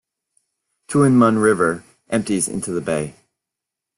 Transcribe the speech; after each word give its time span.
Tuen 0.87 1.15
Mun 1.15 1.37
River 1.37 1.83
empties 2.09 2.47
into 2.47 2.71
the 2.71 2.81
bay. 2.81 3.13